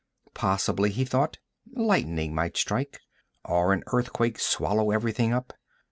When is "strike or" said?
2.57-3.71